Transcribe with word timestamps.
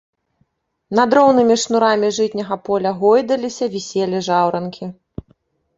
Над 0.99 1.09
роўнымі 1.17 1.57
шнурамі 1.63 2.09
жытняга 2.19 2.55
поля 2.69 2.95
гойдаліся, 3.03 3.65
віселі 3.77 4.25
жаўранкі. 4.31 4.85